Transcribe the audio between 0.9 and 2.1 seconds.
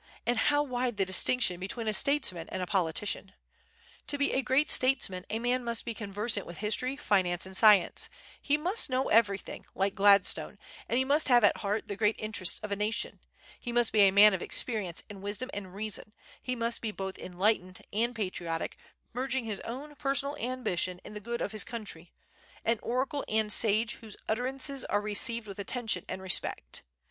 the distinction between a